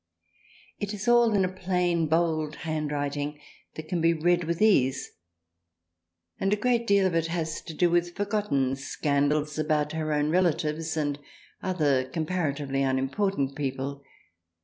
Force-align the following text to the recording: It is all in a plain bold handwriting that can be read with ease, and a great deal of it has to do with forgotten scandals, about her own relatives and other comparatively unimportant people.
It 0.79 0.95
is 0.95 1.07
all 1.07 1.35
in 1.35 1.45
a 1.45 1.47
plain 1.47 2.07
bold 2.07 2.55
handwriting 2.65 3.39
that 3.75 3.87
can 3.87 4.01
be 4.01 4.15
read 4.15 4.45
with 4.45 4.59
ease, 4.59 5.11
and 6.39 6.51
a 6.51 6.55
great 6.55 6.87
deal 6.87 7.05
of 7.05 7.13
it 7.13 7.27
has 7.27 7.61
to 7.61 7.73
do 7.75 7.87
with 7.91 8.15
forgotten 8.15 8.75
scandals, 8.75 9.59
about 9.59 9.91
her 9.91 10.11
own 10.11 10.31
relatives 10.31 10.97
and 10.97 11.19
other 11.61 12.03
comparatively 12.03 12.81
unimportant 12.81 13.55
people. 13.55 14.01